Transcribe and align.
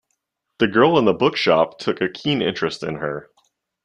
The 0.57 0.67
girl 0.67 0.97
in 0.97 1.05
the 1.05 1.13
book-shop 1.13 1.77
took 1.77 2.01
a 2.01 2.09
keen 2.09 2.41
interest 2.41 2.81
in 2.81 2.95
her. 2.95 3.29